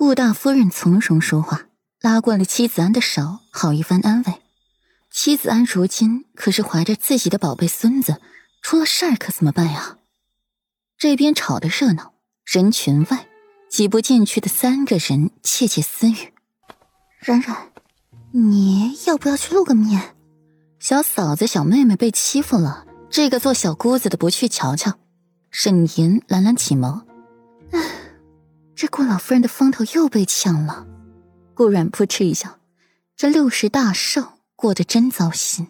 [0.00, 1.66] 顾大夫人从容说话，
[2.00, 4.32] 拉过了妻子安的手，好一番安慰。
[5.10, 8.18] 妻子安如今可是怀着自己的宝贝孙子，
[8.62, 9.98] 出了事儿可怎么办呀？
[10.96, 12.14] 这边吵得热闹，
[12.46, 13.28] 人群外
[13.68, 16.32] 挤不进去的三个人窃窃私语
[17.20, 17.54] ：“冉冉，
[18.30, 20.16] 你要不要去露个面？
[20.78, 24.94] 小嫂子、小妹妹被欺负了，这个做小姑子的不去瞧瞧？”
[25.52, 27.02] 沈岩懒懒起眸
[27.72, 27.78] ：“唉，
[28.80, 30.86] 这顾老夫人的风头又被抢了。”
[31.52, 32.60] 顾阮扑哧一笑
[33.14, 35.68] ：“这六十大寿。”过得真糟心，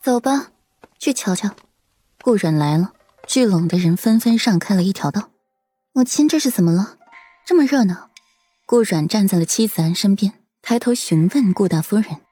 [0.00, 0.50] 走吧，
[0.98, 1.50] 去瞧瞧。
[2.20, 2.92] 顾阮来了，
[3.28, 5.30] 聚拢的人纷纷让开了一条道。
[5.92, 6.96] 母亲，这是怎么了？
[7.44, 8.10] 这么热闹？
[8.66, 12.22] 顾阮站在了妻子安身边，抬头询问顾大夫人：“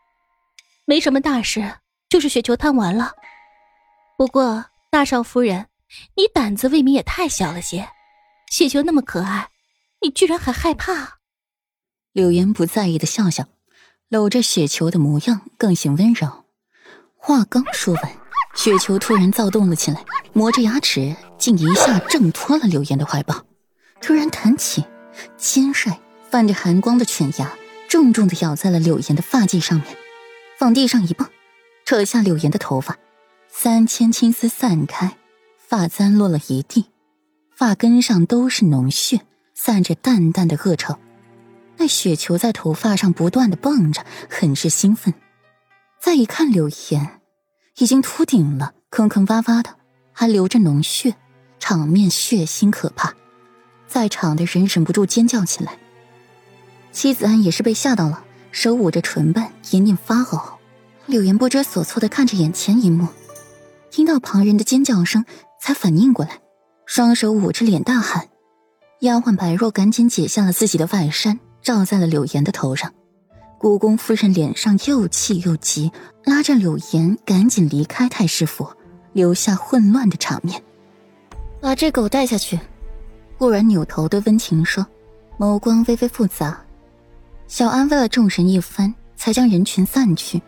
[0.86, 1.74] 没什么大事，
[2.08, 3.12] 就是雪球贪玩了。
[4.18, 5.66] 不过大少夫人，
[6.16, 7.88] 你胆子未免也太小了些。
[8.50, 9.48] 雪球那么可爱，
[10.02, 11.18] 你居然还害怕？”
[12.12, 13.46] 柳岩不在意的笑笑。
[14.08, 16.44] 搂着雪球的模样更显温柔。
[17.16, 18.12] 话刚说完，
[18.54, 23.46] 雪球突然躁动了起来，磨着牙齿，竟一下挣脱了柳岩的怀抱，
[24.02, 24.84] 突然弹起，
[25.38, 25.90] 尖锐
[26.28, 27.56] 泛着寒光的犬牙
[27.88, 29.96] 重重的咬在了柳岩的发髻上面，
[30.58, 31.26] 往地上一蹦，
[31.86, 32.98] 扯下柳岩的头发，
[33.48, 35.16] 三千青丝散开，
[35.56, 36.90] 发簪落了一地，
[37.56, 39.22] 发根上都是脓血，
[39.64, 40.98] 散着淡淡的恶臭。
[41.76, 45.14] 那雪球在头发上不断的蹦着，很是兴奋。
[46.00, 47.20] 再一看，柳岩
[47.76, 49.76] 已经秃顶了，坑坑洼洼的，
[50.10, 51.14] 还流着脓血，
[51.60, 53.14] 场面血腥可怕。
[53.86, 55.78] 在场的人忍不住尖叫起来。
[56.90, 60.42] 妻子安也是被吓到了，手捂着唇瓣，隐隐发呕。
[61.06, 63.06] 柳岩不知所措的看着眼前一幕，
[63.92, 65.24] 听到旁人的尖叫声，
[65.60, 66.40] 才反应过来，
[66.84, 68.28] 双手捂着脸大喊
[69.02, 72.92] ：“丫鬟白若，赶紧解下了自己的外衫。”罩在了柳岩的头上，
[73.56, 75.92] 故宫夫人脸上又气又急，
[76.24, 78.66] 拉着柳岩赶紧离开太师府，
[79.12, 80.60] 留下混乱的场面。
[81.60, 82.58] 把这狗带下去。
[83.38, 84.84] 顾然扭头对温情说，
[85.38, 86.60] 眸光微微复杂。
[87.46, 90.42] 小安慰了众人一番，才将人群散去。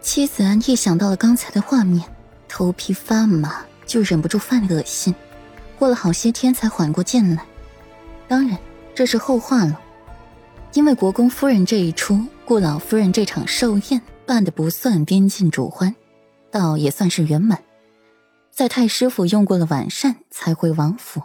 [0.00, 2.04] 妻子安一想到了刚才的画面，
[2.48, 5.12] 头皮发麻，就忍不住犯恶心。
[5.76, 7.44] 过了好些天才缓过劲来。
[8.28, 8.58] 当然，
[8.94, 9.80] 这是后话了。
[10.74, 15.94] 因为国公夫人这一出，顾老夫人这场寿宴办的不算边境主欢，
[16.50, 17.62] 倒也算是圆满。
[18.52, 21.22] 在太师府用过了晚膳，才回王府。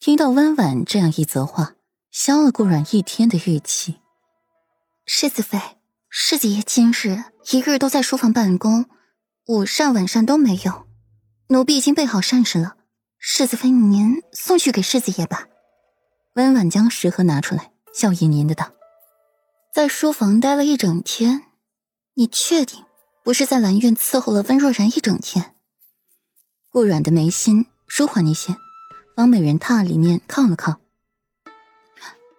[0.00, 1.74] 听到温婉这样一则话，
[2.10, 3.96] 消了顾阮一天的郁气。
[5.04, 5.60] 世子妃，
[6.08, 8.86] 世子爷今日一日都在书房办公，
[9.46, 10.86] 午膳晚膳都没有。
[11.48, 12.76] 奴婢已经备好膳食了，
[13.18, 15.48] 世子妃您送去给世子爷吧。
[16.34, 17.70] 温婉将食盒拿出来。
[17.92, 18.72] 笑吟吟的道
[19.72, 21.42] ：“在书房待了一整天，
[22.14, 22.84] 你确定
[23.22, 25.54] 不是在兰苑伺候了温若然一整天？”
[26.70, 28.56] 顾阮的眉心舒缓一些，
[29.16, 30.80] 往美人榻里面靠了靠。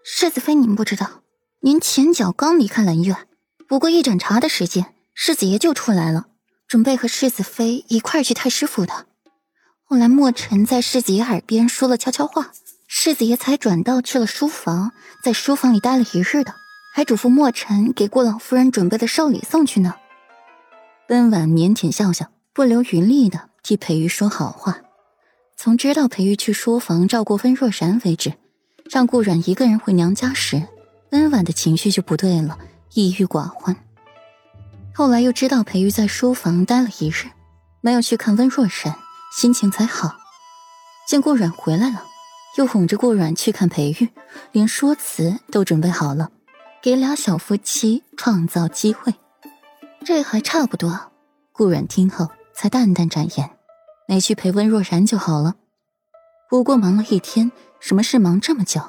[0.04, 1.22] 世子妃，您不知道，
[1.62, 3.16] 您前脚刚离开兰苑，
[3.66, 6.28] 不过一盏茶的时间，世子爷就出来了，
[6.68, 9.08] 准备和世子妃一块去太师府的。
[9.86, 12.52] 后来墨尘在世子爷耳边说了悄悄话。
[12.98, 16.56] 世子爷才转道去了书房，在书房里待了一日的，
[16.94, 19.96] 还嘱咐墨尘给顾老夫人准备的寿礼送去呢。
[21.10, 24.78] 温婉腼腆笑笑，不留余力的替裴玉说好话。
[25.58, 28.32] 从知道裴玉去书房照顾温若然为止，
[28.90, 30.64] 让顾阮一个人回娘家时，
[31.12, 32.58] 温婉的情绪就不对了，
[32.94, 33.76] 抑郁寡欢。
[34.94, 37.28] 后来又知道裴玉在书房待了一日，
[37.82, 38.96] 没有去看温若然，
[39.38, 40.16] 心情才好。
[41.10, 42.02] 见顾阮回来了。
[42.56, 44.10] 又哄着顾阮去看裴玉，
[44.52, 46.32] 连说辞都准备好了，
[46.82, 49.14] 给俩小夫妻创造机会。
[50.06, 51.12] 这还差不多。
[51.52, 53.50] 顾阮听后才淡淡展颜，
[54.08, 55.56] 没去陪温若然就好了。
[56.50, 58.82] 不过忙了一天，什么事忙这么久，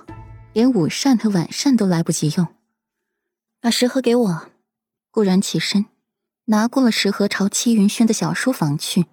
[0.52, 2.46] 连午膳和晚膳都来不及用。
[3.60, 4.48] 把食盒给我。
[5.10, 5.86] 顾然起身，
[6.46, 9.06] 拿过了食盒，朝戚云轩的小书房去。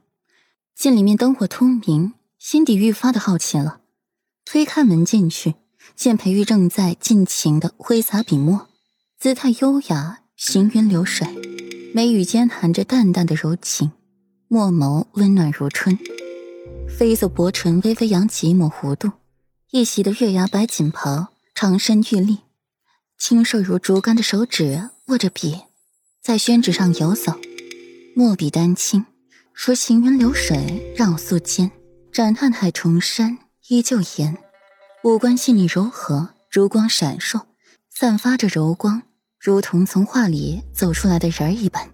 [0.76, 3.80] 见里面灯火通明，心底愈发的好奇了。
[4.54, 5.56] 推开门进去，
[5.96, 8.68] 见裴玉正在尽情的挥洒笔墨，
[9.18, 11.28] 姿态优雅，行云流水，
[11.92, 13.92] 眉宇间含着淡淡的柔情，
[14.48, 15.98] 墨眸温暖如春，
[16.88, 19.10] 绯色薄唇微微扬起一抹弧度，
[19.72, 22.38] 一袭的月牙白锦袍，长身玉立，
[23.18, 25.62] 清瘦如竹竿的手指握着笔，
[26.22, 27.34] 在宣纸上游走，
[28.16, 29.04] 墨笔丹青，
[29.52, 31.72] 如行云流水绕素笺，
[32.12, 33.40] 展瀚海重山。
[33.70, 34.38] 依旧颜，
[35.04, 37.42] 五官细腻柔和，珠光闪烁，
[37.90, 39.02] 散发着柔光，
[39.38, 41.93] 如同从画里走出来的人儿一般。